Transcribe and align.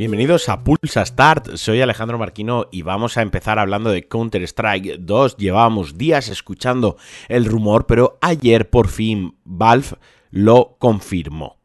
Bienvenidos 0.00 0.48
a 0.48 0.64
Pulsa 0.64 1.04
Start, 1.04 1.56
soy 1.56 1.82
Alejandro 1.82 2.16
Marquino 2.16 2.68
y 2.72 2.80
vamos 2.80 3.18
a 3.18 3.22
empezar 3.22 3.58
hablando 3.58 3.90
de 3.90 4.08
Counter-Strike 4.08 4.96
2. 5.00 5.36
Llevábamos 5.36 5.98
días 5.98 6.28
escuchando 6.30 6.96
el 7.28 7.44
rumor, 7.44 7.84
pero 7.84 8.16
ayer 8.22 8.70
por 8.70 8.88
fin 8.88 9.36
Valve 9.44 9.98
lo 10.30 10.76
confirmó. 10.78 11.58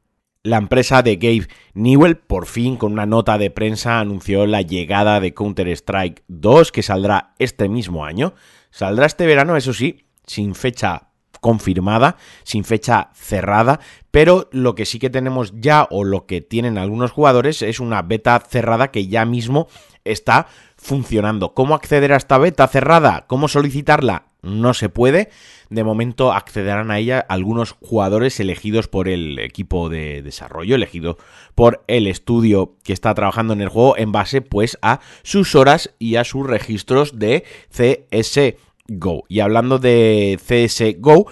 La 0.44 0.58
empresa 0.58 1.02
de 1.02 1.16
Gabe 1.16 1.48
Newell, 1.76 2.18
por 2.18 2.46
fin 2.46 2.76
con 2.76 2.92
una 2.92 3.06
nota 3.06 3.38
de 3.38 3.52
prensa, 3.52 4.02
anunció 4.02 4.46
la 4.46 4.62
llegada 4.62 5.22
de 5.22 5.34
Counter-Strike 5.34 6.24
2 6.28 6.74
que 6.74 6.84
saldrá 6.84 7.36
este 7.40 7.70
mismo 7.70 8.04
año. 8.04 8.34
Saldrá 8.70 9.06
este 9.06 9.26
verano, 9.26 9.56
eso 9.56 9.74
sí, 9.74 10.05
sin 10.26 10.56
fecha 10.56 11.10
confirmada, 11.46 12.18
sin 12.44 12.64
fecha 12.64 13.10
cerrada, 13.14 13.80
pero 14.10 14.50
lo 14.52 14.74
que 14.74 14.86
sí 14.86 14.98
que 14.98 15.12
tenemos 15.12 15.54
ya 15.56 15.88
o 15.92 16.04
lo 16.04 16.26
que 16.26 16.42
tienen 16.42 16.80
algunos 16.80 17.12
jugadores 17.12 17.62
es 17.62 17.80
una 17.80 18.02
beta 18.02 18.40
cerrada 18.40 18.90
que 18.90 19.06
ya 19.06 19.26
mismo 19.26 19.68
está 20.06 20.48
funcionando. 20.76 21.54
¿Cómo 21.54 21.76
acceder 21.76 22.14
a 22.14 22.18
esta 22.18 22.40
beta 22.40 22.68
cerrada? 22.68 23.26
¿Cómo 23.28 23.48
solicitarla? 23.48 24.28
No 24.42 24.74
se 24.74 24.90
puede. 24.90 25.30
De 25.70 25.84
momento 25.84 26.32
accederán 26.32 26.90
a 26.90 26.98
ella 26.98 27.20
algunos 27.20 27.76
jugadores 27.80 28.40
elegidos 28.40 28.88
por 28.88 29.08
el 29.08 29.38
equipo 29.38 29.90
de 29.90 30.24
desarrollo, 30.24 30.76
elegido 30.76 31.18
por 31.54 31.84
el 31.88 32.08
estudio 32.08 32.76
que 32.84 32.94
está 32.94 33.14
trabajando 33.14 33.54
en 33.54 33.62
el 33.62 33.70
juego 33.70 33.98
en 33.98 34.12
base 34.12 34.42
pues 34.42 34.80
a 34.82 35.00
sus 35.22 35.54
horas 35.54 35.94
y 36.00 36.16
a 36.16 36.24
sus 36.24 36.48
registros 36.48 37.20
de 37.20 37.44
CS 37.70 38.56
Go. 38.88 39.24
Y 39.28 39.40
hablando 39.40 39.80
de 39.80 40.40
CSGO, 40.40 41.28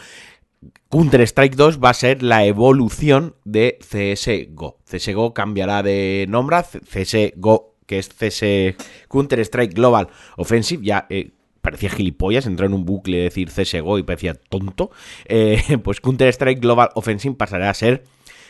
Counter-Strike 0.90 1.56
2 1.56 1.84
va 1.84 1.90
a 1.90 1.94
ser 1.94 2.24
la 2.24 2.46
evolución 2.46 3.36
de 3.46 3.80
CSGO. 3.80 4.78
CSGO 4.86 5.34
cambiará 5.34 5.84
de 5.84 6.26
nombre, 6.30 6.58
CSGO, 6.62 7.76
que 7.86 8.00
es 8.00 8.10
CS 8.10 8.78
Counter-Strike 9.10 9.74
Global 9.74 10.08
Offensive, 10.38 10.86
ya... 10.86 11.08
Eh, 11.10 11.32
parecía 11.62 11.90
gilipollas, 11.90 12.46
entró 12.46 12.66
en 12.66 12.74
un 12.74 12.84
bucle 12.84 13.16
de 13.16 13.24
decir 13.24 13.50
CSGO 13.50 13.98
y 13.98 14.04
parecía 14.04 14.34
tonto, 14.34 14.92
eh, 15.24 15.64
pues 15.84 16.02
Counter-Strike 16.02 16.60
Global 16.60 16.90
Offensive 16.94 17.36
pasará 17.36 17.70
a 17.70 17.74
ser 17.74 18.04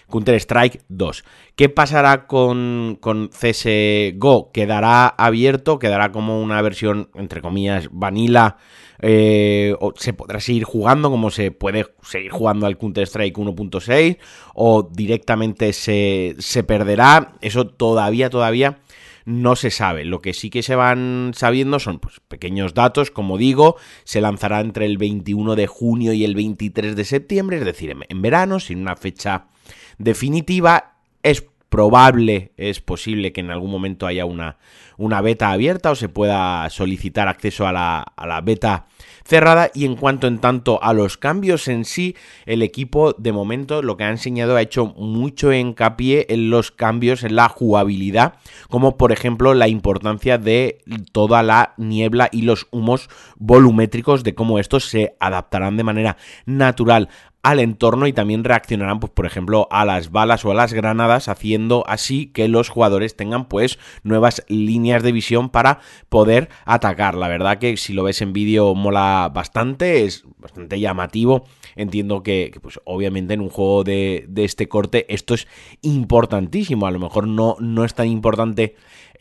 Counter-Strike 0.10 0.84
2. 0.90 1.24
¿Qué 1.56 1.70
pasará 1.70 2.28
con, 2.28 2.98
con 3.00 3.30
CSGO? 3.30 4.52
¿Quedará 4.52 5.08
abierto? 5.08 5.80
¿Quedará 5.80 6.12
como 6.12 6.42
una 6.42 6.62
versión, 6.62 7.10
entre 7.16 7.42
comillas, 7.42 7.90
vanilla? 7.92 8.58
Eh, 9.06 9.76
o 9.82 9.94
se 9.98 10.14
podrá 10.14 10.40
seguir 10.40 10.64
jugando 10.64 11.10
como 11.10 11.30
se 11.30 11.52
puede 11.52 11.86
seguir 12.04 12.32
jugando 12.32 12.68
al 12.68 12.78
Counter-Strike 12.78 13.36
1.6 13.36 14.18
o 14.54 14.90
directamente 14.92 15.74
se, 15.74 16.36
se 16.40 16.64
perderá. 16.64 17.34
Eso 17.42 17.68
todavía, 17.68 18.30
todavía 18.30 18.80
no 19.26 19.56
se 19.56 19.72
sabe. 19.72 20.06
Lo 20.06 20.22
que 20.22 20.34
sí 20.34 20.50
que 20.50 20.64
se 20.64 20.76
van 20.76 21.32
sabiendo 21.36 21.80
son 21.80 22.00
pues, 22.00 22.20
pequeños 22.28 22.74
datos, 22.74 23.12
como 23.12 23.38
digo, 23.38 23.78
se 24.04 24.22
lanzará 24.22 24.60
entre 24.62 24.86
el 24.86 24.98
21 24.98 25.56
de 25.56 25.68
junio 25.68 26.14
y 26.14 26.24
el 26.24 26.36
23 26.36 26.96
de 26.96 27.06
septiembre, 27.06 27.58
es 27.58 27.66
decir, 27.66 27.96
en 28.08 28.22
verano, 28.22 28.60
sin 28.60 28.80
una 28.80 28.96
fecha 28.96 29.48
definitiva. 29.98 30.96
Es 31.22 31.46
probable, 31.74 32.52
es 32.56 32.82
posible 32.82 33.34
que 33.34 33.42
en 33.42 33.50
algún 33.50 33.72
momento 33.72 34.06
haya 34.06 34.26
una, 34.26 34.58
una 34.96 35.22
beta 35.22 35.50
abierta 35.50 35.90
o 35.90 35.96
se 35.96 36.08
pueda 36.08 36.70
solicitar 36.70 37.28
acceso 37.28 37.66
a 37.66 37.72
la, 37.72 38.02
a 38.02 38.28
la 38.28 38.42
beta 38.42 38.86
cerrada 39.26 39.72
y 39.74 39.86
en 39.86 39.96
cuanto 39.96 40.28
en 40.28 40.38
tanto 40.38 40.84
a 40.84 40.94
los 40.94 41.18
cambios 41.18 41.68
en 41.68 41.86
sí, 41.86 42.16
el 42.46 42.62
equipo 42.62 43.14
de 43.14 43.32
momento 43.32 43.82
lo 43.82 43.98
que 43.98 44.04
ha 44.04 44.12
enseñado 44.12 44.56
ha 44.56 44.62
hecho 44.62 44.86
mucho 44.86 45.52
hincapié 45.52 46.28
en 46.30 46.52
los 46.52 46.70
cambios 46.70 47.24
en 47.24 47.36
la 47.36 47.50
jugabilidad, 47.50 48.36
como 48.70 48.96
por 48.96 49.12
ejemplo 49.12 49.56
la 49.56 49.68
importancia 49.68 50.38
de 50.38 50.78
toda 51.12 51.42
la 51.42 51.74
niebla 51.78 52.30
y 52.32 52.44
los 52.44 52.68
humos 52.70 53.10
volumétricos, 53.38 54.24
de 54.24 54.36
cómo 54.36 54.60
estos 54.60 54.86
se 54.86 55.16
adaptarán 55.20 55.78
de 55.78 55.84
manera 55.84 56.18
natural 56.46 57.10
al 57.44 57.60
entorno 57.60 58.08
y 58.08 58.14
también 58.14 58.46
reaccionarán, 58.46 59.02
pues, 59.02 59.12
por 59.12 59.26
ejemplo, 59.26 59.68
a 59.70 59.84
las 59.84 60.12
balas 60.12 60.46
o 60.46 60.52
a 60.52 60.56
las 60.56 60.74
granadas, 60.74 61.28
haciendo 61.28 61.84
así 61.88 62.28
que 62.28 62.48
los 62.48 62.70
jugadores 62.70 63.18
tengan 63.18 63.50
pues 63.50 63.78
nuevas 64.04 64.44
líneas 64.48 65.04
de 65.04 65.12
visión 65.12 65.50
para 65.50 65.80
poder 66.08 66.50
atacar. 66.66 67.16
La 67.16 67.28
verdad 67.28 67.60
que 67.60 67.76
si 67.76 67.92
lo 67.94 68.04
ves 68.04 68.22
en 68.22 68.32
vídeo 68.32 68.74
mola 68.76 69.30
bastante, 69.34 70.06
es 70.06 70.24
bastante 70.38 70.80
llamativo. 70.80 71.44
Entiendo 71.76 72.24
que, 72.24 72.58
pues 72.62 72.80
obviamente 72.86 73.34
en 73.34 73.42
un 73.42 73.50
juego 73.50 73.84
de, 73.84 74.26
de, 74.28 74.44
este 74.44 74.68
corte 74.68 75.06
esto 75.14 75.34
es 75.34 75.48
importantísimo. 75.82 76.88
A 76.88 76.92
lo 76.92 77.00
mejor 77.00 77.28
no, 77.28 77.56
no 77.60 77.84
es 77.86 77.94
tan 77.94 78.08
importante 78.08 78.76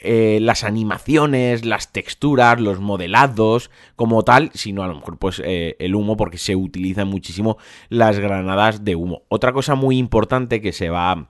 eh, 0.04 0.40
las 0.42 0.64
animaciones, 0.64 1.64
las 1.64 1.92
texturas, 1.92 2.60
los 2.60 2.80
modelados 2.80 3.70
como 3.94 4.24
tal, 4.24 4.50
sino 4.52 4.82
a 4.82 4.88
lo 4.88 4.96
mejor 4.96 5.16
pues 5.16 5.40
eh, 5.44 5.76
el 5.78 5.94
humo 5.94 6.16
porque 6.16 6.38
se 6.38 6.56
utilizan 6.56 7.06
muchísimo 7.06 7.56
las 7.88 8.18
granadas 8.18 8.84
de 8.84 8.96
humo. 8.96 9.22
Otra 9.28 9.52
cosa 9.52 9.76
muy 9.76 9.98
importante 9.98 10.60
que 10.60 10.72
se 10.72 10.90
va 10.90 11.28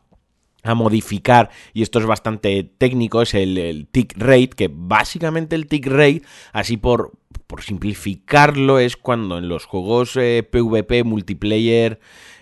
a 0.63 0.75
modificar, 0.75 1.51
y 1.75 1.83
esto 1.83 1.99
es 1.99 2.07
bastante 2.07 2.63
técnico, 2.63 3.21
es 3.21 3.35
el, 3.35 3.89
tick 3.91 4.15
rate, 4.17 4.51
que 4.51 4.71
básicamente 4.73 5.57
el 5.57 5.67
tick 5.67 5.87
rate, 5.87 6.23
así 6.53 6.77
por, 6.77 7.13
por 7.53 7.63
simplificarlo, 7.63 8.79
es 8.79 8.97
cuando 8.97 9.37
en 9.37 9.47
los 9.47 9.67
juegos 9.67 10.17
PvP 10.51 11.05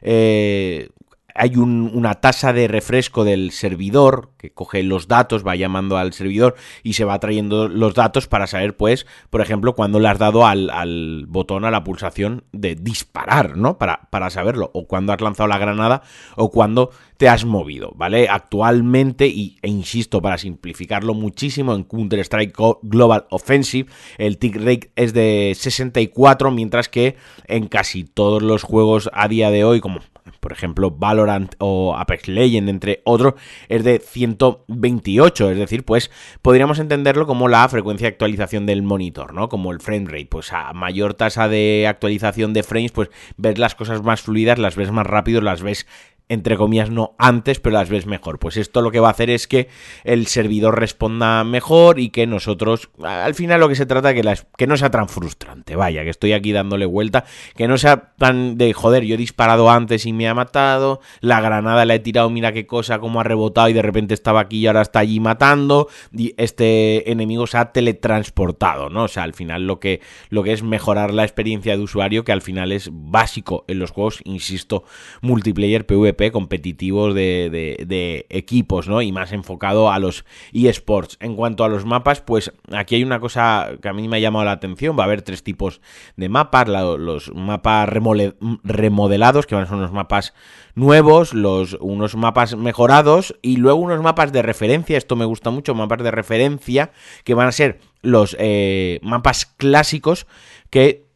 eh, 0.02 0.88
hay 1.34 1.56
una 1.56 2.14
tasa 2.16 2.52
de 2.52 2.68
refresco 2.68 3.24
del 3.24 3.50
servidor 3.52 4.30
que 4.36 4.52
coge 4.52 4.82
los 4.82 5.08
datos, 5.08 5.46
va 5.46 5.56
llamando 5.56 5.96
al 5.96 6.12
servidor 6.12 6.54
y 6.82 6.94
se 6.94 7.04
va 7.04 7.18
trayendo 7.18 7.68
los 7.68 7.94
datos 7.94 8.26
para 8.26 8.46
saber, 8.46 8.76
pues, 8.76 9.06
por 9.28 9.40
ejemplo, 9.40 9.74
cuando 9.74 10.00
le 10.00 10.08
has 10.08 10.18
dado 10.18 10.46
al, 10.46 11.26
botón, 11.28 11.64
a 11.64 11.70
la 11.70 11.84
pulsación 11.84 12.44
de 12.52 12.74
disparar, 12.74 13.56
¿no? 13.56 13.78
Para, 13.78 14.30
saberlo, 14.30 14.70
o 14.74 14.86
cuando 14.86 15.12
has 15.12 15.20
lanzado 15.20 15.48
la 15.48 15.58
granada, 15.58 16.02
o 16.36 16.50
cuando 16.50 16.90
te 17.16 17.28
has 17.28 17.44
movido, 17.44 17.92
¿vale? 17.96 18.28
Actualmente, 18.28 19.26
y, 19.26 19.58
e 19.62 19.68
insisto, 19.68 20.22
para 20.22 20.38
simplificarlo 20.38 21.14
muchísimo, 21.14 21.74
en 21.74 21.84
Counter-Strike 21.84 22.56
Global 22.82 23.26
Offensive, 23.30 23.90
el 24.16 24.38
tick 24.38 24.56
rate 24.56 24.90
es 24.96 25.12
de 25.12 25.52
64, 25.54 26.50
mientras 26.50 26.88
que 26.88 27.16
en 27.46 27.68
casi 27.68 28.04
todos 28.04 28.42
los 28.42 28.62
juegos 28.62 29.10
a 29.12 29.28
día 29.28 29.50
de 29.50 29.64
hoy, 29.64 29.80
como 29.80 30.00
por 30.40 30.52
ejemplo 30.52 30.90
Valorant 30.90 31.54
o 31.58 31.94
Apex 31.96 32.28
Legends, 32.28 32.70
entre 32.70 33.02
otros, 33.04 33.34
es 33.68 33.84
de 33.84 33.98
128, 33.98 35.50
es 35.50 35.58
decir, 35.58 35.84
pues 35.84 36.10
podríamos 36.42 36.78
entenderlo 36.78 37.26
como 37.26 37.48
la 37.48 37.68
frecuencia 37.68 38.06
de 38.06 38.12
actualización 38.12 38.66
del 38.66 38.82
monitor, 38.82 39.34
¿no? 39.34 39.48
Como 39.48 39.70
el 39.72 39.80
frame 39.80 40.06
rate, 40.06 40.26
pues 40.26 40.52
a 40.52 40.72
mayor 40.72 41.14
tasa 41.14 41.48
de 41.48 41.86
actualización 41.86 42.52
de 42.52 42.62
frames, 42.62 42.92
pues 42.92 43.10
ves 43.36 43.58
las 43.58 43.74
cosas 43.74 44.02
más 44.02 44.22
fluidas, 44.22 44.58
las 44.58 44.76
ves 44.76 44.90
más 44.90 45.06
rápido, 45.06 45.40
las 45.40 45.62
ves 45.62 45.86
entre 46.30 46.56
comillas, 46.56 46.90
no 46.90 47.16
antes, 47.18 47.58
pero 47.58 47.74
las 47.74 47.88
ves 47.90 48.06
mejor. 48.06 48.38
Pues 48.38 48.56
esto 48.56 48.82
lo 48.82 48.92
que 48.92 49.00
va 49.00 49.08
a 49.08 49.10
hacer 49.10 49.30
es 49.30 49.48
que 49.48 49.68
el 50.04 50.28
servidor 50.28 50.78
responda 50.78 51.42
mejor 51.42 51.98
y 51.98 52.10
que 52.10 52.24
nosotros, 52.28 52.88
al 53.02 53.34
final 53.34 53.58
lo 53.58 53.68
que 53.68 53.74
se 53.74 53.84
trata 53.84 54.14
que, 54.14 54.22
que 54.56 54.66
no 54.68 54.76
sea 54.76 54.92
tan 54.92 55.08
frustrante, 55.08 55.74
vaya, 55.74 56.04
que 56.04 56.10
estoy 56.10 56.32
aquí 56.32 56.52
dándole 56.52 56.86
vuelta, 56.86 57.24
que 57.56 57.66
no 57.66 57.76
sea 57.78 58.12
tan 58.16 58.56
de, 58.56 58.72
joder, 58.72 59.02
yo 59.04 59.16
he 59.16 59.18
disparado 59.18 59.70
antes 59.70 60.06
y 60.06 60.12
me 60.12 60.28
ha 60.28 60.34
matado, 60.34 61.00
la 61.20 61.40
granada 61.40 61.84
la 61.84 61.96
he 61.96 61.98
tirado, 61.98 62.30
mira 62.30 62.52
qué 62.52 62.64
cosa, 62.64 63.00
cómo 63.00 63.20
ha 63.20 63.24
rebotado 63.24 63.68
y 63.68 63.72
de 63.72 63.82
repente 63.82 64.14
estaba 64.14 64.38
aquí 64.38 64.58
y 64.58 64.66
ahora 64.68 64.82
está 64.82 65.00
allí 65.00 65.18
matando, 65.18 65.88
y 66.16 66.34
este 66.36 67.10
enemigo 67.10 67.48
se 67.48 67.58
ha 67.58 67.72
teletransportado, 67.72 68.88
¿no? 68.88 69.02
O 69.02 69.08
sea, 69.08 69.24
al 69.24 69.34
final 69.34 69.66
lo 69.66 69.80
que, 69.80 70.00
lo 70.28 70.44
que 70.44 70.52
es 70.52 70.62
mejorar 70.62 71.12
la 71.12 71.24
experiencia 71.24 71.76
de 71.76 71.82
usuario, 71.82 72.22
que 72.22 72.30
al 72.30 72.42
final 72.42 72.70
es 72.70 72.88
básico 72.92 73.64
en 73.66 73.80
los 73.80 73.90
juegos, 73.90 74.20
insisto, 74.24 74.84
multiplayer 75.22 75.86
PvP 75.86 76.19
competitivos 76.30 77.14
de, 77.14 78.26
equipos, 78.28 78.88
¿no? 78.88 79.00
Y 79.00 79.12
más 79.12 79.32
enfocado 79.32 79.90
a 79.90 79.98
los 79.98 80.24
eSports. 80.52 81.16
En 81.20 81.36
cuanto 81.36 81.64
a 81.64 81.68
los 81.68 81.86
mapas, 81.86 82.20
pues 82.20 82.52
aquí 82.70 82.96
hay 82.96 83.04
una 83.04 83.20
cosa 83.20 83.70
que 83.80 83.88
a 83.88 83.94
mí 83.94 84.06
me 84.08 84.18
ha 84.18 84.20
llamado 84.20 84.44
la 84.44 84.52
atención. 84.52 84.98
Va 84.98 85.04
a 85.04 85.06
haber 85.06 85.22
tres 85.22 85.42
tipos 85.42 85.80
de 86.16 86.28
mapas. 86.28 86.68
los 86.68 87.34
mapas 87.34 87.88
remodelados, 87.88 89.46
que 89.46 89.54
van 89.54 89.64
a 89.64 89.66
ser 89.66 89.76
unos 89.76 89.92
mapas 89.92 90.34
nuevos, 90.74 91.32
los, 91.32 91.78
unos 91.80 92.16
mapas 92.16 92.56
mejorados 92.56 93.34
y 93.42 93.56
luego 93.56 93.80
unos 93.80 94.02
mapas 94.02 94.32
de 94.32 94.42
referencia. 94.42 94.98
Esto 94.98 95.16
me 95.16 95.24
gusta 95.24 95.50
mucho, 95.50 95.74
mapas 95.74 96.02
de 96.02 96.10
referencia, 96.10 96.92
que 97.24 97.34
van 97.34 97.48
a 97.48 97.52
ser 97.52 97.80
los 98.02 98.36
eh, 98.38 99.00
mapas 99.02 99.46
clásicos 99.46 100.26
que 100.70 101.09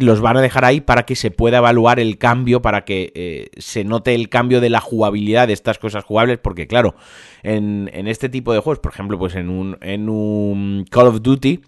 los 0.00 0.20
van 0.20 0.36
a 0.36 0.40
dejar 0.40 0.64
ahí 0.64 0.80
para 0.80 1.04
que 1.04 1.16
se 1.16 1.30
pueda 1.30 1.58
evaluar 1.58 2.00
el 2.00 2.18
cambio, 2.18 2.62
para 2.62 2.84
que 2.84 3.12
eh, 3.14 3.50
se 3.58 3.84
note 3.84 4.14
el 4.14 4.28
cambio 4.28 4.60
de 4.60 4.70
la 4.70 4.80
jugabilidad 4.80 5.46
de 5.46 5.52
estas 5.52 5.78
cosas 5.78 6.04
jugables, 6.04 6.38
porque 6.38 6.66
claro, 6.66 6.94
en, 7.42 7.90
en, 7.92 8.08
este 8.08 8.28
tipo 8.28 8.52
de 8.52 8.60
juegos, 8.60 8.80
por 8.80 8.92
ejemplo, 8.92 9.18
pues 9.18 9.34
en 9.34 9.48
un, 9.48 9.78
en 9.80 10.08
un 10.08 10.84
Call 10.90 11.06
of 11.06 11.22
Duty, 11.22 11.60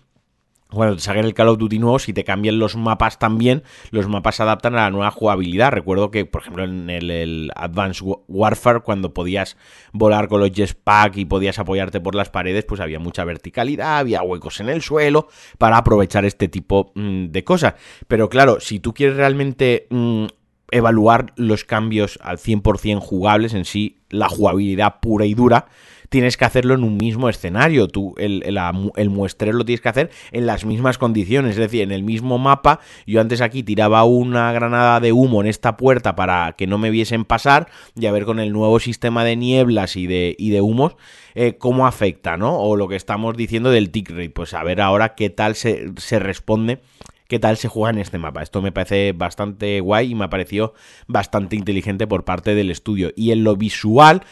cuando 0.73 0.97
te 0.97 1.03
saquen 1.03 1.25
el 1.25 1.35
Call 1.35 1.49
of 1.49 1.59
Duty 1.59 1.79
nuevo, 1.79 1.99
si 1.99 2.13
te 2.13 2.25
cambian 2.25 2.59
los 2.59 2.77
mapas 2.77 3.19
también, 3.19 3.63
los 3.91 4.09
mapas 4.09 4.37
se 4.37 4.43
adaptan 4.43 4.75
a 4.75 4.83
la 4.83 4.91
nueva 4.91 5.11
jugabilidad. 5.11 5.73
Recuerdo 5.73 6.11
que, 6.11 6.25
por 6.25 6.43
ejemplo, 6.43 6.65
en 6.65 6.89
el, 6.91 7.51
Advanced 7.55 8.07
Warfare, 8.29 8.81
cuando 8.81 9.13
podías 9.13 9.57
volar 9.93 10.29
con 10.29 10.41
los 10.41 10.51
jetpack 10.51 11.17
y 11.17 11.25
podías 11.25 11.59
apoyarte 11.59 12.01
por 12.01 12.15
las 12.15 12.31
paredes, 12.31 12.65
pues 12.65 12.81
había 12.81 12.99
mucha 12.99 13.25
verticalidad, 13.25 13.99
había 13.99 14.23
huecos 14.23 14.61
en 14.61 14.69
el 14.69 14.83
suelo 14.83 15.29
para 15.59 15.77
aprovechar 15.77 16.25
este 16.25 16.49
tipo 16.49 16.93
mm, 16.95 17.27
de 17.27 17.45
cosas. 17.45 17.75
Pero 18.09 18.29
claro, 18.29 18.61
si 18.61 18.81
tú 18.81 18.95
quieres 18.95 19.17
realmente 19.17 19.87
mm, 19.91 20.27
evaluar 20.71 21.33
los 21.37 21.65
cambios 21.65 22.19
al 22.23 22.39
100% 22.39 22.99
jugables 22.99 23.55
en 23.55 23.65
sí, 23.65 23.99
la 24.09 24.29
jugabilidad 24.29 25.01
pura 25.01 25.27
y 25.27 25.35
dura, 25.35 25.67
tienes 26.13 26.37
que 26.37 26.45
hacerlo 26.45 26.75
en 26.75 26.85
un 26.85 26.99
mismo 26.99 27.29
escenario. 27.29 27.89
Tú, 27.89 28.15
el, 28.19 28.45
el, 28.45 29.11
muestreo 29.11 29.55
lo 29.55 29.65
tienes 29.65 29.81
que 29.81 29.89
hacer 29.89 30.11
en 30.31 30.47
las 30.47 30.65
mismas 30.65 30.99
condiciones, 30.99 31.53
es 31.53 31.57
decir, 31.57 31.83
en 31.83 31.91
el 31.91 32.05
mismo 32.05 32.39
mapa. 32.39 32.81
Yo 33.07 33.21
antes 33.21 33.41
aquí 33.41 33.63
tiraba 33.63 34.05
una 34.05 34.53
granada 34.53 35.01
de 35.01 35.13
humo 35.13 35.41
en 35.41 35.49
esta 35.49 35.77
puerta 35.77 36.15
para 36.15 36.53
que 36.53 36.67
no 36.67 36.77
me 36.77 36.91
viesen 36.91 37.25
pasar 37.25 37.69
y 37.99 38.07
a 38.07 38.13
ver 38.13 38.27
con 38.27 38.39
el 38.39 38.53
nuevo 38.53 38.79
sistema 38.79 39.25
de 39.25 39.37
nieblas 39.37 39.97
y 39.97 40.07
de, 40.07 40.37
y 40.39 40.51
de 40.51 40.61
humos 40.61 40.97
eh, 41.35 41.57
cómo 41.57 41.87
afecta, 41.87 42.37
¿no? 42.37 42.59
O 42.59 42.77
lo 42.77 42.89
que 42.89 42.97
estamos 42.97 43.35
diciendo 43.35 43.71
del 43.71 43.91
tick 43.91 44.11
rate. 44.11 44.31
Pues 44.31 44.53
a 44.53 44.63
ver 44.63 44.83
ahora 44.83 45.15
qué 45.15 45.31
tal 45.31 45.57
se, 45.57 45.93
se 45.97 46.19
responde 46.19 46.81
qué 47.27 47.39
tal 47.39 47.57
se 47.57 47.69
juega 47.69 47.89
en 47.89 47.99
este 47.99 48.19
mapa. 48.19 48.43
Esto 48.43 48.61
me 48.61 48.73
parece 48.73 49.15
bastante 49.15 49.81
guay 49.81 50.11
y 50.11 50.15
me 50.15 50.27
ha 50.27 50.29
parecido 50.29 50.75
bastante 51.07 51.57
inteligente 51.57 52.07
por 52.07 52.27
parte 52.27 52.55
del 52.55 52.71
estudio. 52.71 53.11
Y 53.17 53.31
en 53.31 53.43
lo 53.43 53.57
visual, 53.57 54.23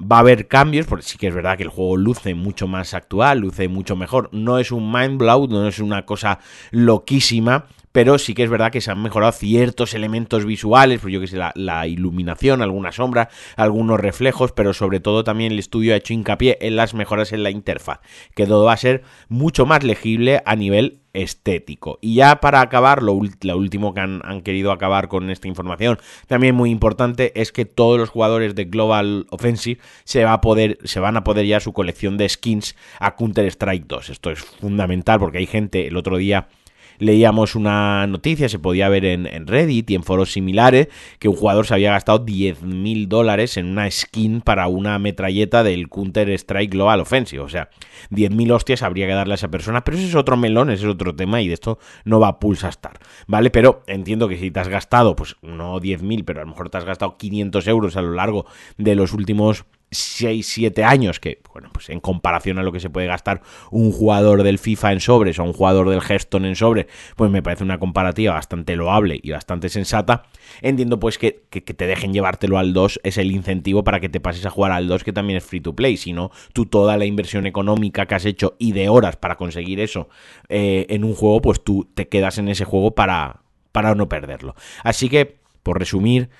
Va 0.00 0.16
a 0.16 0.20
haber 0.20 0.46
cambios, 0.46 0.86
porque 0.86 1.04
sí 1.04 1.18
que 1.18 1.28
es 1.28 1.34
verdad 1.34 1.56
que 1.56 1.62
el 1.62 1.70
juego 1.70 1.96
luce 1.96 2.34
mucho 2.34 2.66
más 2.66 2.94
actual, 2.94 3.40
luce 3.40 3.68
mucho 3.68 3.96
mejor. 3.96 4.28
No 4.32 4.58
es 4.58 4.70
un 4.70 4.92
mind 4.92 5.18
blow, 5.18 5.46
no 5.48 5.66
es 5.66 5.78
una 5.78 6.04
cosa 6.04 6.38
loquísima, 6.70 7.66
pero 7.96 8.18
sí 8.18 8.34
que 8.34 8.42
es 8.42 8.50
verdad 8.50 8.70
que 8.70 8.82
se 8.82 8.90
han 8.90 9.02
mejorado 9.02 9.32
ciertos 9.32 9.94
elementos 9.94 10.44
visuales, 10.44 11.00
pues 11.00 11.14
yo 11.14 11.18
que 11.18 11.28
sé, 11.28 11.38
la, 11.54 11.86
iluminación, 11.86 12.60
alguna 12.60 12.92
sombra, 12.92 13.30
algunos 13.56 13.98
reflejos, 13.98 14.52
pero 14.52 14.74
sobre 14.74 15.00
todo 15.00 15.24
también 15.24 15.52
el 15.52 15.58
estudio 15.58 15.94
ha 15.94 15.96
hecho 15.96 16.12
hincapié 16.12 16.58
en 16.60 16.76
las 16.76 16.92
mejoras 16.92 17.32
en 17.32 17.42
la 17.42 17.48
interfaz, 17.48 18.00
que 18.34 18.46
todo 18.46 18.66
va 18.66 18.74
a 18.74 18.76
ser 18.76 19.02
mucho 19.30 19.64
más 19.64 19.82
legible 19.82 20.42
a 20.44 20.56
nivel 20.56 21.00
estético. 21.16 21.98
Y 22.00 22.16
ya 22.16 22.40
para 22.40 22.60
acabar, 22.60 23.02
lo, 23.02 23.12
último 23.12 23.94
que 23.94 24.00
han, 24.00 24.40
querido 24.42 24.72
acabar 24.72 25.08
con 25.08 25.30
esta 25.30 25.48
información, 25.48 25.98
también 26.26 26.54
muy 26.54 26.70
importante, 26.70 27.32
es 27.40 27.52
que 27.52 27.64
todos 27.64 27.98
los 27.98 28.10
jugadores 28.10 28.54
de 28.54 28.64
Global 28.64 29.26
Offensive 29.30 29.80
se, 30.04 30.24
va 30.24 30.34
a 30.34 30.40
poder, 30.40 30.78
se 30.84 31.00
van 31.00 31.16
a 31.16 31.24
poder 31.24 31.46
ya 31.46 31.60
su 31.60 31.72
colección 31.72 32.16
de 32.16 32.28
skins 32.28 32.76
a 33.00 33.16
Counter 33.16 33.46
Strike 33.46 33.86
2. 33.86 34.10
Esto 34.10 34.30
es 34.30 34.40
fundamental 34.40 35.18
porque 35.18 35.38
hay 35.38 35.46
gente, 35.46 35.86
el 35.86 35.96
otro 35.96 36.16
día 36.16 36.48
leíamos 36.98 37.54
una 37.54 38.06
noticia, 38.06 38.48
se 38.48 38.58
podía 38.58 38.88
ver 38.88 39.04
en, 39.04 39.46
Reddit 39.46 39.90
y 39.90 39.94
en 39.94 40.02
foros 40.02 40.32
similares, 40.32 40.88
que 41.18 41.28
un 41.28 41.36
jugador 41.36 41.66
se 41.66 41.74
había 41.74 41.92
gastado 41.92 42.24
10.000 42.24 43.08
dólares 43.08 43.56
en 43.56 43.66
una 43.66 43.90
skin 43.90 44.40
para 44.40 44.66
una 44.68 44.98
metralleta 44.98 45.62
del 45.62 45.88
Counter 45.88 46.30
Strike 46.30 46.72
Global 46.72 47.00
Offensive. 47.00 47.42
O 47.42 47.48
sea, 47.48 47.70
10.000 48.10 48.52
hostias 48.52 48.82
habría 48.82 49.06
que 49.06 49.14
darle 49.14 49.34
a 49.34 49.36
esa 49.36 49.48
persona, 49.48 49.84
pero 49.84 49.96
ese 49.96 50.08
es 50.08 50.14
otro 50.14 50.36
melón, 50.36 50.70
ese 50.70 50.84
es 50.84 50.90
otro 50.92 51.14
tema 51.14 51.40
y 51.40 51.48
de 51.48 51.54
esto 51.54 51.78
no 52.04 52.20
va 52.20 52.28
a 52.28 52.38
pulsa 52.40 52.68
estar, 52.68 52.98
¿vale? 53.26 53.50
Pero 53.50 53.82
entiendo 53.86 54.28
que 54.28 54.38
si 54.38 54.50
te 54.50 54.60
has 54.60 54.68
gastado, 54.68 55.16
pues 55.16 55.36
no 55.42 55.80
10.000, 55.80 56.24
pero 56.24 56.40
a 56.40 56.44
lo 56.44 56.50
mejor 56.50 56.70
te 56.70 56.78
has 56.78 56.84
gastado 56.84 57.16
500 57.16 57.66
euros 57.68 57.96
a 57.96 58.02
lo 58.02 58.12
largo 58.12 58.46
de 58.76 58.94
los 58.94 59.12
últimos 59.12 59.64
6, 59.96 60.46
7 60.46 60.84
años, 60.84 61.20
que, 61.20 61.40
bueno, 61.52 61.70
pues 61.72 61.88
en 61.90 62.00
comparación 62.00 62.58
a 62.58 62.62
lo 62.62 62.72
que 62.72 62.80
se 62.80 62.90
puede 62.90 63.06
gastar 63.06 63.42
un 63.70 63.92
jugador 63.92 64.42
del 64.42 64.58
FIFA 64.58 64.92
en 64.92 65.00
sobres 65.00 65.38
o 65.38 65.44
un 65.44 65.52
jugador 65.52 65.88
del 65.88 66.00
Hearthstone 66.00 66.48
en 66.48 66.56
sobre, 66.56 66.86
pues 67.16 67.30
me 67.30 67.42
parece 67.42 67.64
una 67.64 67.78
comparativa 67.78 68.34
bastante 68.34 68.76
loable 68.76 69.18
y 69.22 69.30
bastante 69.30 69.68
sensata. 69.68 70.24
Entiendo 70.62 71.00
pues 71.00 71.18
que, 71.18 71.44
que, 71.50 71.60
te 71.60 71.86
dejen 71.86 72.12
llevártelo 72.12 72.58
al 72.58 72.72
2 72.72 73.00
es 73.02 73.18
el 73.18 73.32
incentivo 73.32 73.84
para 73.84 74.00
que 74.00 74.08
te 74.08 74.20
pases 74.20 74.46
a 74.46 74.50
jugar 74.50 74.72
al 74.72 74.88
2, 74.88 75.04
que 75.04 75.12
también 75.12 75.38
es 75.38 75.44
free 75.44 75.60
to 75.60 75.74
play. 75.74 75.96
Si 75.96 76.12
no, 76.12 76.30
tú 76.52 76.66
toda 76.66 76.96
la 76.96 77.04
inversión 77.04 77.46
económica 77.46 78.06
que 78.06 78.14
has 78.14 78.24
hecho 78.24 78.54
y 78.58 78.72
de 78.72 78.88
horas 78.88 79.16
para 79.16 79.36
conseguir 79.36 79.80
eso 79.80 80.08
eh, 80.48 80.86
en 80.88 81.04
un 81.04 81.14
juego, 81.14 81.40
pues 81.40 81.62
tú 81.62 81.88
te 81.94 82.08
quedas 82.08 82.38
en 82.38 82.48
ese 82.48 82.64
juego 82.64 82.94
para, 82.94 83.40
para 83.72 83.94
no 83.94 84.08
perderlo. 84.08 84.54
Así 84.82 85.08
que, 85.08 85.36
por 85.62 85.78
resumir, 85.78 86.30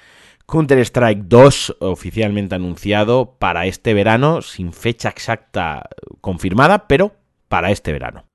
Counter-Strike 0.46 1.22
2 1.24 1.76
oficialmente 1.80 2.54
anunciado 2.54 3.36
para 3.38 3.66
este 3.66 3.94
verano, 3.94 4.42
sin 4.42 4.72
fecha 4.72 5.08
exacta 5.08 5.88
confirmada, 6.20 6.86
pero 6.86 7.16
para 7.48 7.70
este 7.70 7.92
verano. 7.92 8.25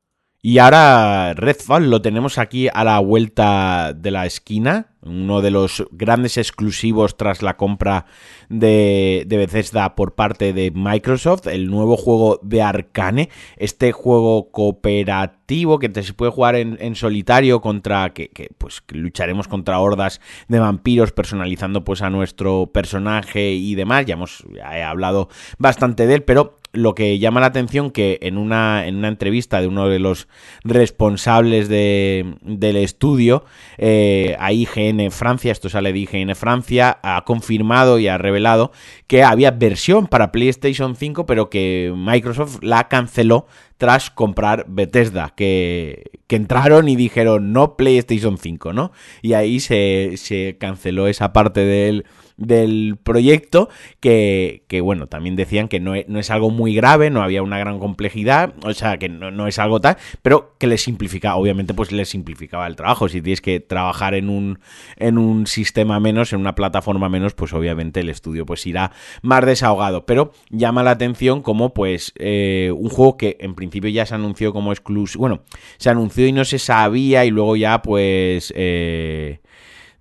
Y 0.42 0.58
ahora 0.58 1.34
Redfall 1.36 1.90
lo 1.90 2.02
tenemos 2.02 2.38
aquí 2.38 2.68
a 2.74 2.84
la 2.84 3.00
vuelta 3.00 3.94
de 3.94 4.12
la 4.12 4.26
esquina 4.26 4.92
uno 5.04 5.42
de 5.42 5.52
los 5.52 5.86
grandes 5.92 6.38
exclusivos 6.38 7.18
tras 7.18 7.42
la 7.42 7.58
compra 7.58 8.06
de, 8.50 9.24
de, 9.26 9.38
Bethesda 9.38 9.96
por 9.96 10.14
parte 10.14 10.54
de 10.54 10.72
Microsoft, 10.72 11.48
el 11.48 11.70
nuevo 11.70 11.98
juego 11.98 12.40
de 12.44 12.62
Arcane, 12.62 13.30
este 13.58 13.92
juego 13.92 14.52
cooperativo 14.52 15.80
que 15.80 16.04
se 16.04 16.14
puede 16.14 16.32
jugar 16.32 16.56
en, 16.56 16.96
solitario 16.96 17.62
contra 17.62 18.14
que, 18.14 18.30
pues 18.58 18.84
lucharemos 18.90 19.48
contra 19.48 19.80
hordas 19.80 20.22
de 20.48 20.60
vampiros 20.60 21.12
personalizando 21.12 21.84
pues 21.84 22.02
a 22.02 22.10
nuestro 22.10 22.68
personaje 22.72 23.52
y 23.54 23.76
demás, 23.76 24.06
ya 24.06 24.14
hemos 24.14 24.46
ya 24.54 24.78
he 24.78 24.84
hablado 24.84 25.30
bastante 25.58 26.06
de 26.06 26.16
él, 26.16 26.24
pero 26.24 26.61
lo 26.73 26.95
que 26.95 27.19
llama 27.19 27.41
la 27.41 27.47
atención 27.47 27.91
que 27.91 28.19
en 28.21 28.38
una, 28.38 28.88
en 28.88 28.95
una 28.95 29.09
entrevista 29.09 29.59
de 29.62 29.68
uno 29.68 29.89
de 29.89 30.00
los 30.00 30.27
responsables 30.63 31.68
de, 31.68 32.35
del 32.41 32.77
estudio, 32.77 33.44
eh, 33.77 34.35
a 34.39 34.53
IGN 34.53 35.12
Francia, 35.12 35.51
esto 35.51 35.69
sale 35.69 35.91
de 35.91 36.00
IGN 36.00 36.35
Francia, 36.35 37.00
ha 37.03 37.23
confirmado 37.25 38.00
y 38.00 38.07
ha 38.07 38.18
revelado 38.18 38.71
que 39.07 39.23
había 39.23 39.51
versión 39.51 40.07
para 40.07 40.31
PlayStation 40.31 40.95
5, 40.95 41.25
pero 41.25 41.50
que 41.50 41.94
Microsoft 41.95 42.59
la 42.62 42.88
canceló 42.88 43.47
tras 43.77 44.12
comprar 44.12 44.65
Bethesda, 44.68 45.33
que, 45.35 46.12
que 46.27 46.35
entraron 46.35 46.88
y 46.88 46.95
dijeron 46.95 47.51
no 47.51 47.75
PlayStation 47.75 48.38
5, 48.38 48.73
¿no? 48.73 48.91
Y 49.21 49.33
ahí 49.33 49.59
se, 49.59 50.13
se 50.18 50.56
canceló 50.59 51.07
esa 51.07 51.33
parte 51.33 51.65
del 51.65 52.06
del 52.42 52.98
proyecto 53.02 53.70
que, 54.00 54.64
que 54.68 54.82
bueno, 54.82 55.08
también 55.08 55.36
decían 55.36 55.68
que 55.68 55.80
no 55.80 55.96
es, 55.96 56.08
no 56.08 56.20
es, 56.20 56.32
algo 56.32 56.50
muy 56.50 56.74
grave, 56.74 57.10
no 57.10 57.22
había 57.22 57.44
una 57.44 57.60
gran 57.60 57.80
complejidad, 57.80 58.54
o 58.64 58.74
sea, 58.74 58.98
que 58.98 59.10
no, 59.10 59.32
no 59.32 59.48
es 59.48 59.60
algo 59.60 59.80
tal, 59.80 59.98
pero 60.22 60.56
que 60.58 60.68
les 60.68 60.82
simplifica, 60.82 61.36
obviamente 61.36 61.74
pues 61.74 61.92
les 61.92 62.10
simplificaba 62.10 62.68
el 62.68 62.76
trabajo, 62.76 63.08
si 63.10 63.22
tienes 63.22 63.42
que 63.42 63.60
trabajar 63.60 64.16
en 64.16 64.30
un, 64.30 64.60
en 64.98 65.18
un 65.18 65.48
sistema 65.48 66.00
menos, 66.00 66.34
en 66.34 66.40
una 66.40 66.56
plataforma 66.56 67.10
menos, 67.10 67.33
pues 67.33 67.54
obviamente 67.54 68.00
el 68.00 68.10
estudio 68.10 68.45
pues 68.45 68.66
irá 68.66 68.92
más 69.21 69.45
desahogado, 69.45 70.06
pero 70.06 70.31
llama 70.50 70.83
la 70.83 70.92
atención 70.92 71.42
como 71.42 71.74
pues 71.74 72.14
eh, 72.18 72.71
un 72.76 72.90
juego 72.90 73.18
que 73.18 73.38
en 73.40 73.56
principio 73.56 73.90
ya 73.90 74.06
se 74.06 74.16
anunció 74.16 74.54
como 74.54 74.71
exclusivo, 74.71 75.21
bueno, 75.21 75.44
se 75.78 75.90
anunció 75.90 76.26
y 76.26 76.31
no 76.31 76.44
se 76.45 76.60
sabía 76.60 77.24
y 77.26 77.30
luego 77.30 77.56
ya 77.56 77.81
pues... 77.81 78.52
Eh, 78.56 79.42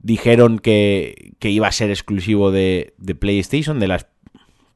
dijeron 0.03 0.59
que, 0.59 1.35
iba 1.41 1.69
a 1.69 1.73
ser 1.73 1.91
exclusivo 1.91 2.51
de, 2.51 2.95
PlayStation, 3.19 3.79
de 3.79 3.89
las 3.89 4.07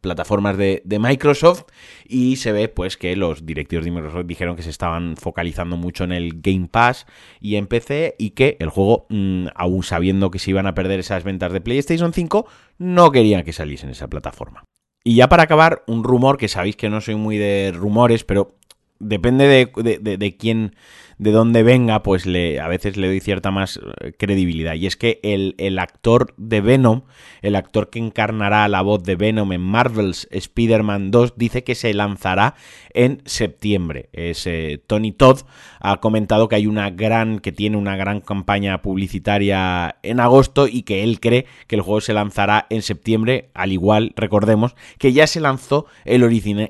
plataformas 0.01 0.57
de, 0.59 0.83
Microsoft 1.01 1.65
y 2.07 2.37
se 2.37 2.53
ve 2.53 2.69
pues 2.69 2.97
que 2.97 3.17
los 3.17 3.47
directivos 3.47 3.85
de 3.85 3.91
Microsoft 3.91 4.27
dijeron 4.27 4.57
que 4.57 4.63
se 4.63 4.71
estaban 4.71 5.17
focalizando 5.17 5.77
mucho 5.77 6.05
en 6.05 6.13
el 6.13 6.41
Game 6.41 6.69
Pass 6.71 7.07
y 7.41 7.57
en 7.57 7.67
PC 7.67 8.15
y 8.19 8.31
que 8.31 8.57
el 8.61 8.69
juego, 8.69 9.07
mm, 9.09 9.47
aún 9.55 9.83
sabiendo 9.83 10.31
que 10.31 10.39
se 10.39 10.51
iban 10.51 10.67
a 10.67 10.75
perder 10.75 11.01
esas 11.01 11.25
ventas 11.25 11.53
de 11.53 11.61
PlayStation 11.61 12.13
5, 12.13 12.47
no 12.79 13.11
querían 13.11 13.45
que 13.45 13.53
saliese 13.53 13.87
en 13.87 13.93
esa 13.93 14.09
plataforma. 14.09 14.65
Y 15.03 15.17
ya 15.17 15.29
para 15.29 15.43
acabar, 15.43 15.83
un 15.87 16.03
rumor 16.03 16.39
que 16.39 16.49
sabéis 16.49 16.77
que 16.77 16.89
no 16.89 17.01
soy 17.01 17.15
muy 17.15 17.37
de 17.37 17.73
rumores, 17.75 18.25
pero 18.25 18.57
depende 18.99 19.47
de, 19.47 19.99
de 19.99 20.37
quién 20.37 20.75
de 21.19 21.31
dónde 21.31 21.63
venga, 21.63 22.03
pues 22.03 22.27
le, 22.27 22.61
a 22.61 22.69
veces 22.69 22.97
le 22.97 23.07
doy 23.07 23.21
cierta 23.21 23.51
más 23.51 23.81
eh, 24.01 24.13
credibilidad. 24.19 24.75
Y 24.75 24.87
es 24.87 24.97
que 24.97 25.21
el, 25.23 25.55
el 25.59 25.79
actor 25.79 26.35
de 26.37 26.61
Venom, 26.61 27.03
el 27.43 27.57
actor 27.57 27.91
que 27.91 27.99
encarnará 27.99 28.67
la 28.69 28.83
voz 28.83 29.03
de 29.05 29.17
Venom 29.17 29.53
en 29.53 29.61
Marvel's 29.61 30.29
Spider-Man 30.31 31.11
2, 31.11 31.35
dice 31.37 31.65
que 31.65 31.75
se 31.75 31.95
lanzará 31.95 32.55
en 32.93 33.23
septiembre. 33.25 34.09
Es, 34.13 34.47
eh, 34.47 34.83
Tony 34.87 35.13
Todd 35.13 35.41
ha 35.81 36.01
comentado 36.01 36.49
que 36.49 36.57
hay 36.57 36.67
una 36.67 36.91
gran, 36.91 37.39
que 37.39 37.53
tiene 37.53 37.77
una 37.77 37.97
gran 37.97 38.21
campaña 38.21 38.83
publicitaria 38.83 39.97
en 40.03 40.21
agosto 40.21 40.67
y 40.67 40.83
que 40.83 41.05
él 41.05 41.21
cree 41.21 41.47
que 41.67 41.77
el 41.77 41.83
juego 41.83 42.01
se 42.01 42.15
lanzará 42.15 42.67
en 42.71 42.83
septiembre, 42.83 43.51
al 43.55 43.73
igual, 43.73 44.13
recordemos, 44.17 44.75
que 44.99 45.13
ya 45.13 45.27
se 45.27 45.41
lanzó 45.41 45.87
el, 46.05 46.23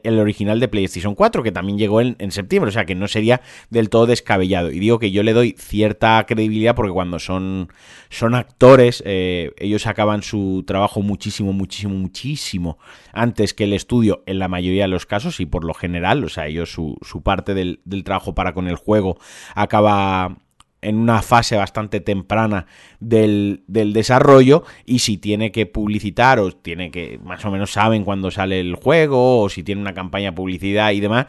el 0.02 0.18
original 0.18 0.60
de 0.60 0.68
PlayStation 0.68 1.14
4, 1.14 1.42
que 1.42 1.52
también 1.52 1.78
llegó 1.78 2.00
en, 2.00 2.16
en 2.18 2.30
septiembre, 2.30 2.68
o 2.68 2.72
sea 2.72 2.84
que 2.84 2.94
no 2.94 3.08
sería 3.08 3.40
del 3.70 3.88
todo 3.88 4.06
descartado 4.06 4.33
Y 4.42 4.78
digo 4.78 4.98
que 4.98 5.10
yo 5.10 5.22
le 5.22 5.32
doy 5.32 5.54
cierta 5.58 6.24
credibilidad 6.26 6.74
porque 6.74 6.92
cuando 6.92 7.18
son, 7.18 7.68
son 8.10 8.34
actores, 8.34 9.02
eh, 9.06 9.52
ellos 9.58 9.86
acaban 9.86 10.22
su 10.22 10.64
trabajo 10.66 11.02
muchísimo, 11.02 11.52
muchísimo, 11.52 11.94
muchísimo 11.94 12.78
antes 13.12 13.54
que 13.54 13.64
el 13.64 13.72
estudio 13.72 14.22
en 14.26 14.38
la 14.38 14.48
mayoría 14.48 14.82
de 14.82 14.88
los 14.88 15.06
casos 15.06 15.40
y 15.40 15.46
por 15.46 15.64
lo 15.64 15.74
general, 15.74 16.24
o 16.24 16.28
sea, 16.28 16.46
ellos 16.46 16.72
su, 16.72 16.96
su 17.02 17.22
parte 17.22 17.54
del, 17.54 17.80
del 17.84 18.04
trabajo 18.04 18.34
para 18.34 18.54
con 18.54 18.68
el 18.68 18.76
juego 18.76 19.18
acaba 19.54 20.36
en 20.84 20.96
una 20.96 21.22
fase 21.22 21.56
bastante 21.56 22.00
temprana 22.00 22.66
del, 23.00 23.64
del, 23.66 23.92
desarrollo 23.92 24.64
y 24.84 25.00
si 25.00 25.16
tiene 25.16 25.50
que 25.50 25.66
publicitar 25.66 26.38
o 26.38 26.52
tiene 26.52 26.90
que 26.90 27.18
más 27.24 27.44
o 27.44 27.50
menos 27.50 27.72
saben 27.72 28.04
cuándo 28.04 28.30
sale 28.30 28.60
el 28.60 28.74
juego 28.74 29.40
o 29.40 29.48
si 29.48 29.62
tiene 29.62 29.80
una 29.80 29.94
campaña 29.94 30.30
de 30.30 30.36
publicidad 30.36 30.92
y 30.92 31.00
demás 31.00 31.26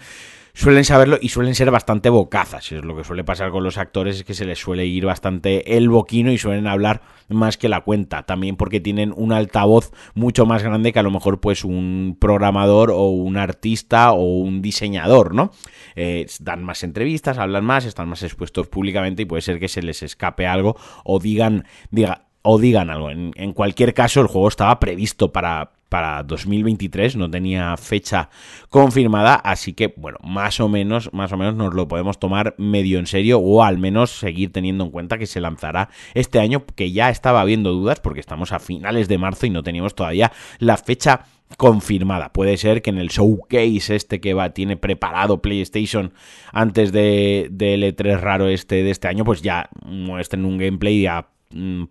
suelen 0.56 0.86
saberlo 0.86 1.18
y 1.22 1.30
suelen 1.30 1.54
ser 1.54 1.70
bastante 1.70 2.10
bocazas. 2.10 2.72
Lo 2.72 2.96
que 2.96 3.04
suele 3.04 3.24
pasar 3.24 3.52
con 3.52 3.64
los 3.64 3.78
actores, 3.78 4.18
es 4.18 4.24
que 4.24 4.34
se 4.34 4.46
les 4.46 4.58
suele 4.58 4.86
ir 4.86 5.06
bastante 5.06 5.78
el 5.78 5.90
boquino 5.90 6.32
y 6.32 6.38
suelen 6.38 6.66
hablar 6.66 7.02
más 7.30 7.58
que 7.58 7.70
la 7.70 7.82
cuenta. 7.82 8.24
También 8.24 8.56
porque 8.56 8.80
tienen 8.80 9.14
un 9.16 9.34
altavoz 9.34 9.92
mucho 10.14 10.46
más 10.46 10.64
grande 10.64 10.94
que 10.94 11.00
a 11.00 11.04
lo 11.04 11.12
mejor 11.12 11.42
pues 11.42 11.64
un 11.66 12.18
programador 12.20 12.90
o 12.92 13.10
un 13.10 13.38
artista 13.38 14.14
o 14.14 14.40
un 14.40 14.62
diseñador, 14.62 15.36
¿no? 15.36 15.52
Eh, 15.96 16.26
dan 16.40 16.64
más 16.64 16.84
entrevistas, 16.84 17.38
hablan 17.38 17.66
más, 17.66 17.86
están 17.86 18.08
más 18.08 18.24
expuestos 18.24 18.68
públicamente 18.68 19.24
y 19.24 19.26
puede 19.26 19.42
ser 19.42 19.60
que 19.60 19.68
se 19.68 19.84
les 19.84 20.04
escape 20.04 20.48
algo 20.48 20.78
o 21.04 21.20
digan, 21.20 21.66
diga, 21.92 22.28
o 22.42 22.60
digan 22.60 22.90
algo. 22.90 23.10
En 23.12 23.54
cualquier 23.54 23.94
caso, 23.94 24.22
el 24.22 24.28
juego 24.28 24.48
estaba 24.48 24.80
previsto 24.80 25.34
para, 25.34 25.75
para 25.90 26.24
2023, 26.24 27.16
no 27.16 27.30
tenía 27.30 27.76
fecha 27.78 28.30
confirmada, 28.70 29.36
así 29.36 29.74
que 29.74 29.94
bueno, 29.96 30.18
más 30.24 30.60
o 30.60 30.68
menos, 30.68 31.14
más 31.14 31.32
o 31.32 31.38
menos 31.38 31.56
nos 31.56 31.74
lo 31.74 31.88
podemos 31.88 32.20
tomar 32.20 32.56
medio 32.58 33.00
en 33.00 33.08
serio 33.08 33.40
o 33.40 33.64
al 33.64 33.78
menos 33.78 34.12
seguir 34.12 34.52
teniendo 34.52 34.84
en 34.84 34.92
cuenta 34.92 35.18
que 35.18 35.28
se 35.28 35.42
lanzará 35.42 35.90
este 36.14 36.40
año, 36.40 36.66
que 36.76 36.92
ya 36.92 37.10
estaba 37.10 37.42
habiendo 37.42 37.72
dudas 37.72 38.00
porque 38.00 38.20
estamos 38.20 38.52
a 38.52 38.60
finales 38.60 39.08
de 39.08 39.18
marzo 39.18 39.46
y 39.46 39.50
no 39.50 39.64
teníamos 39.64 39.96
todavía 39.96 40.32
la 40.60 40.78
fecha 40.78 41.26
confirmada. 41.58 42.34
Puede 42.34 42.58
ser 42.58 42.82
que 42.82 42.90
en 42.90 42.98
el 42.98 43.10
showcase 43.10 43.96
este 43.96 44.20
que 44.20 44.34
va, 44.34 44.50
tiene 44.50 44.78
preparado 44.78 45.42
PlayStation 45.42 46.14
antes 46.52 46.92
de, 46.92 47.48
del 47.52 47.84
E3 47.84 48.20
raro 48.20 48.48
este 48.50 48.84
de 48.84 48.92
este 48.92 49.08
año, 49.08 49.24
pues 49.24 49.42
ya 49.42 49.70
muestren 49.84 50.46
un 50.46 50.58
gameplay 50.58 51.02
ya 51.02 51.30
Mm, 51.35 51.35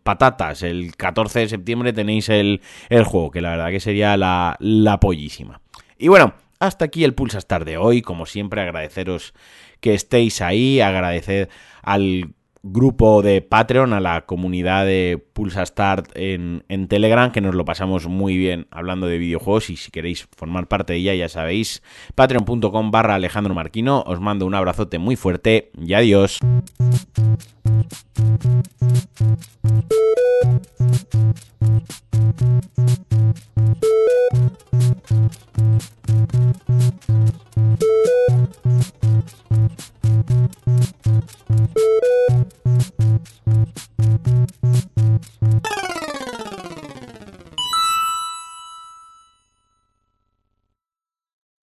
patatas. 0.02 0.62
El 0.62 0.96
14 0.96 1.40
de 1.40 1.48
septiembre 1.48 1.92
tenéis 1.92 2.28
el, 2.28 2.60
el 2.88 3.04
juego, 3.04 3.30
que 3.30 3.40
la 3.40 3.50
verdad 3.50 3.70
que 3.70 3.80
sería 3.80 4.16
la, 4.16 4.56
la 4.60 5.00
pollísima. 5.00 5.60
Y 5.98 6.08
bueno, 6.08 6.34
hasta 6.58 6.86
aquí 6.86 7.04
el 7.04 7.14
Pulsa 7.14 7.38
Star 7.38 7.64
de 7.64 7.76
hoy. 7.76 8.02
Como 8.02 8.26
siempre, 8.26 8.60
agradeceros 8.60 9.34
que 9.80 9.94
estéis 9.94 10.40
ahí, 10.40 10.80
agradecer 10.80 11.48
al 11.82 12.34
grupo 12.64 13.20
de 13.22 13.42
Patreon, 13.42 13.92
a 13.92 14.00
la 14.00 14.24
comunidad 14.24 14.86
de 14.86 15.22
Pulsa 15.32 15.64
Start 15.64 16.10
en, 16.14 16.64
en, 16.68 16.88
Telegram, 16.88 17.30
que 17.30 17.42
nos 17.42 17.54
lo 17.54 17.66
pasamos 17.66 18.08
muy 18.08 18.38
bien 18.38 18.66
hablando 18.70 19.06
de 19.06 19.18
videojuegos 19.18 19.68
y 19.68 19.76
si 19.76 19.90
queréis 19.90 20.26
formar 20.34 20.66
parte 20.66 20.94
de 20.94 21.00
ella, 21.00 21.14
ya 21.14 21.28
sabéis, 21.28 21.82
patreon.com 22.14 22.90
barra 22.90 23.16
Alejandro 23.16 23.54
Marquino. 23.54 24.02
Os 24.06 24.18
mando 24.18 24.46
un 24.46 24.54
abrazote 24.54 24.98
muy 24.98 25.14
fuerte 25.14 25.70
y 25.78 25.92
adiós. 25.92 26.40